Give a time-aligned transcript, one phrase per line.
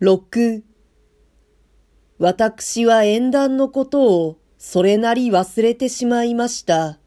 [0.00, 0.62] 6
[2.20, 7.00] 私は縁談のことをそれなり忘れてしまいました。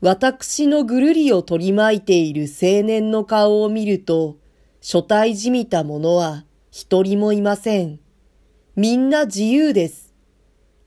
[0.00, 4.38] 私のぐるりを取り巻いている青年の顔を見ると、
[4.80, 8.00] 初対じみた者は一人もいません。
[8.76, 10.14] みんな自由です。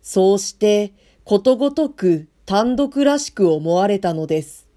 [0.02, 0.96] そうして
[1.26, 4.68] ことごとく単独らしく思われたのです。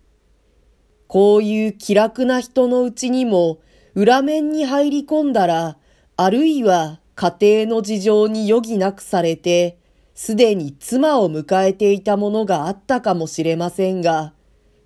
[1.06, 3.60] こういう気楽な人のうちにも
[3.94, 5.78] 裏面に入り込んだら、
[6.18, 9.78] あるいは家庭の事情に余儀なくされて、
[10.14, 14.32] すでに妻を迎えていたものがあったかもしれませんが、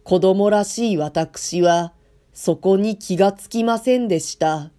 [0.02, 1.92] 子供らしい私は、
[2.34, 4.73] そこに気がつきませんでした。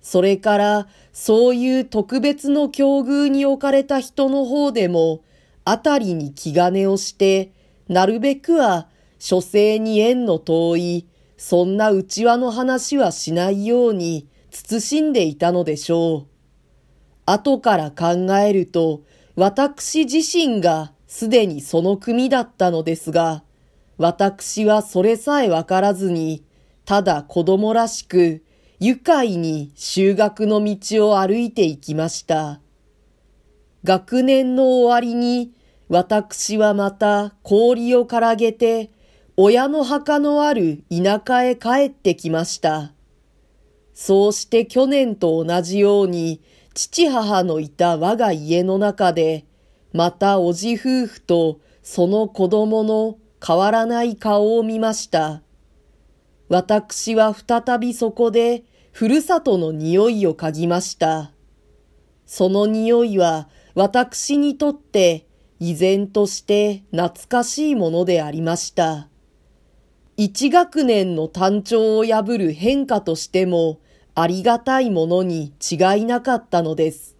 [0.00, 5.22] それから、そういう特別の境遇に置かれた人の方でも、
[5.64, 7.52] あたりに気兼ねをして、
[7.88, 8.88] なるべくは、
[9.20, 16.32] 書生に縁の遠い、そんな内輪の話はしないように、慎んでいたのでしょう。
[17.26, 19.02] 後から考えると、
[19.34, 23.42] 私自身がすでにその組だったのですが、
[23.96, 26.44] 私はそれさえわからずに、
[26.84, 28.42] ただ子供らしく、
[28.80, 32.60] 愉快に修学の道を歩いていきました。
[33.84, 35.52] 学年の終わりに、
[35.88, 38.90] 私はまた氷をからげて、
[39.36, 42.92] 親の墓のある田舎へ帰ってきました。
[43.94, 46.40] そうして去年と同じように、
[46.74, 49.44] 父母のいた我が家の中で、
[49.92, 55.42] またおじ夫婦とその子供の変わらない顔を見ました。
[56.48, 61.32] 私は再びそこでふるさとの匂いを嗅ぎました。
[62.26, 65.26] その匂いは私にとって
[65.58, 69.08] 依然として懐かしいものでありました。
[70.16, 73.80] 一学年の単調を破る変化としても
[74.14, 77.16] ありがたいものに違いなかったのです。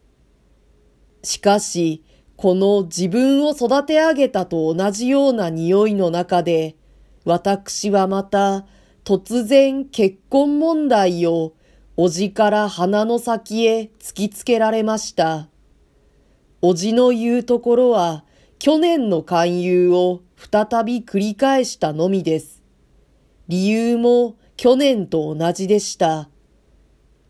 [1.22, 2.04] しかし、
[2.36, 6.76] この自分を育て上げたと同じような匂いの中で、
[7.24, 8.66] 私はまた
[9.04, 11.54] 突然結婚問題を
[11.96, 15.48] おじから鼻の先へ突きつけられました。
[16.60, 18.24] おじの言うところは
[18.58, 22.62] 去年の勧誘を再び繰り返したのみです。
[23.48, 26.28] 理由も去年と同じでした。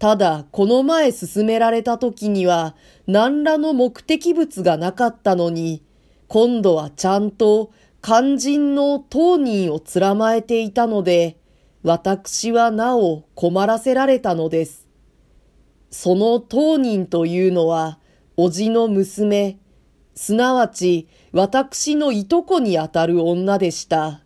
[0.03, 2.75] ただ、この前進められた時には
[3.07, 5.81] 何らの目的物がなかったのに、
[6.27, 7.71] 今度はちゃんと
[8.03, 11.37] 肝心の当人をつらまえていたので、
[11.85, 14.89] 私はなお困らせられたのです。
[15.93, 18.01] その当人というのは、
[18.37, 19.61] おじの娘、
[20.17, 24.25] すなわち私のいとこにあたる女でした。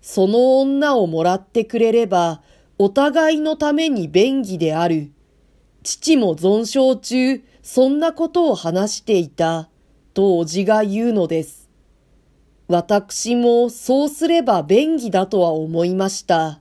[0.00, 2.40] その女をもらってくれれば、
[2.80, 5.10] お互いのために便宜である。
[5.82, 9.68] 父も存傷中、そんなことを話していた、
[10.14, 11.68] とおじが言うのです。
[12.68, 16.60] 私もそうすれば便宜だとは思いました。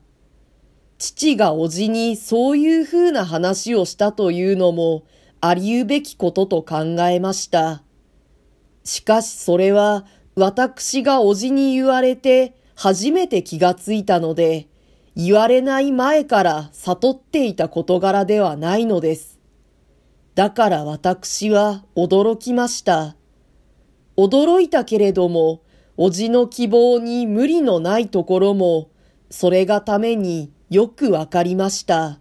[0.97, 5.03] 父がおじにそういうふうな話をしたというのも
[5.41, 7.83] ありうべきことと考えました。
[8.83, 14.67] しかしそれは私がおじに言われて初めて気がついたので、
[15.19, 19.39] 言われない前から悟っていた事柄ではないのです。
[20.35, 23.15] だから私は驚きました。
[24.15, 25.63] 驚いたけれども、
[25.97, 28.91] おじの希望に無理のないところも、
[29.31, 32.19] それがためによくわかりました。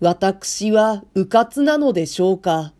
[0.00, 2.74] 私は迂闊なのでしょうか。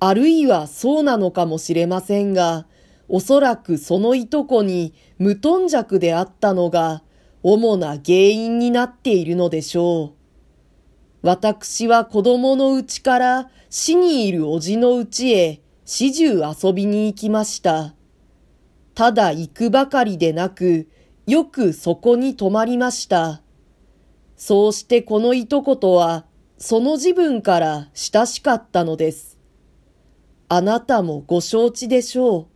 [0.00, 2.66] あるいはそうなのかもしれませんが、
[3.10, 7.02] おそらくそのいとこに無頓着であったのが、
[7.42, 10.14] 主な原因になっているのでしょ
[11.22, 11.26] う。
[11.26, 17.94] 私は子供のうちから死にいるおじのうちへ始終遊びに行きました。
[18.94, 20.88] ただ行くばかりでなく、
[21.26, 23.42] よくそこに泊まりました。
[24.36, 26.26] そうしてこのいとことは、
[26.58, 29.38] その自分から親しかったのです。
[30.48, 32.46] あなたもご承知でしょう。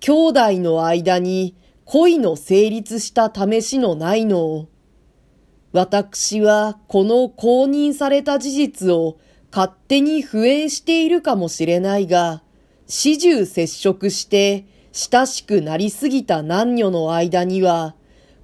[0.00, 1.54] 兄弟の間に
[1.92, 4.68] 恋の成立した試しのないのを。
[5.72, 9.18] 私はこの公認された事実を
[9.50, 12.42] 勝手に不縁しているかもしれないが、
[12.86, 17.94] 始終接触して親しくなりすぎた男女の間には、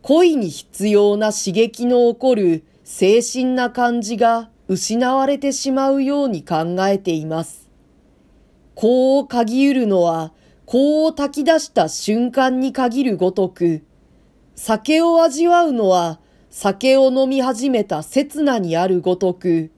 [0.02, 7.70] 恋に必要な刺激の起こる精神な感じが失われてしまうように考えています。
[8.74, 10.34] こう限るのは、
[10.70, 13.82] こう炊き出した瞬間に限るごとく、
[14.54, 16.20] 酒を味わうのは
[16.50, 19.70] 酒を飲み始めた刹那にあるごとく、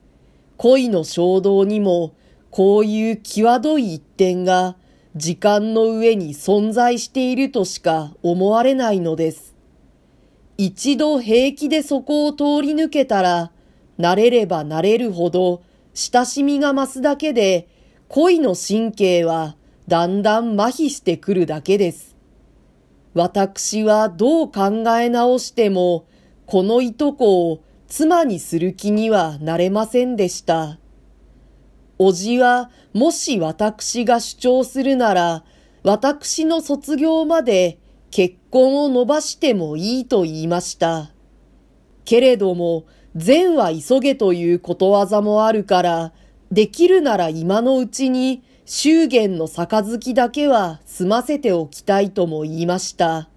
[0.57, 2.13] 恋の衝動にも
[2.49, 4.75] こういう際どい一点が
[5.15, 9.55] 時間の上に存在しているとしか思われないのです。
[10.57, 13.53] 一度平気でそこを通り抜けたら、
[13.97, 15.61] 慣れれば慣れるほど
[15.93, 17.69] 親しみが増すだけで
[18.09, 19.55] 恋の神経は
[19.91, 22.15] だんだん麻痺してくるだけです。
[23.13, 26.05] 私はどう考え直しても、
[26.45, 30.79] このいとこを妻にする気にはなれませんでした。
[31.99, 35.43] おじは、もし私が主張するなら、
[35.83, 37.77] 私の卒業まで
[38.11, 41.11] 結婚を伸ばしてもいいと言いました。
[42.05, 42.85] けれども、
[43.17, 46.13] 善は急げということわざもあるから、
[46.49, 48.41] できるなら今のうちに
[48.73, 53.27] 祝言の杯だけは済ませておきたいとも言いました。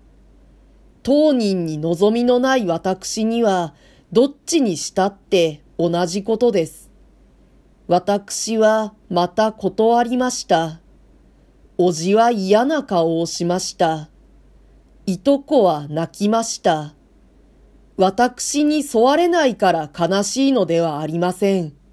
[1.02, 3.74] 当人に望みのない私には、
[4.12, 6.88] どっちにしたって同じことです。
[7.88, 10.80] 私はまた断りました。
[11.78, 14.10] おじは嫌な顔をしました。
[15.04, 16.94] いとこは泣きました。
[17.96, 21.83] 私に沿われないから悲しいのではありません。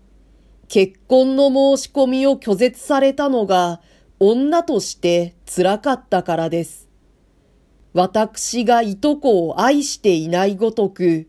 [0.73, 3.81] 結婚の申し込みを拒絶されたのが
[4.21, 6.87] 女として辛かったからです。
[7.91, 11.27] 私がいとこを愛していないごとく、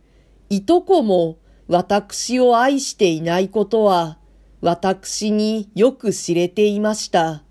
[0.49, 4.17] いとこも私を愛していないことは
[4.61, 7.43] 私によく知れていました。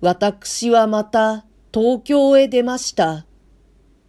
[0.00, 3.27] 私はまた東京へ出ました。